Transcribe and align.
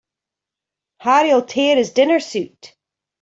Harry'll 0.97 1.45
tear 1.45 1.75
his 1.77 1.91
dinner 1.93 2.19
suit. 2.19 2.75